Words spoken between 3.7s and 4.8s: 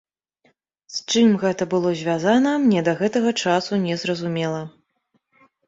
не зразумела.